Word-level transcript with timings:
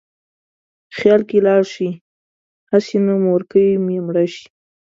خیال 0.97 1.21
کې 1.29 1.37
لاړ 1.47 1.63
شې: 1.73 1.89
هسې 2.71 2.97
نه 3.05 3.13
مورکۍ 3.25 3.67
مې 3.85 3.97
مړه 4.05 4.25
شي 4.33 4.45